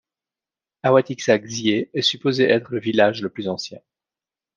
Awatixa 0.81 1.37
Xi’e 1.45 1.91
est 1.93 2.01
supposé 2.01 2.45
être 2.49 2.71
le 2.73 2.79
village 2.79 3.21
le 3.21 3.29
plus 3.29 3.47
ancien. 3.47 3.77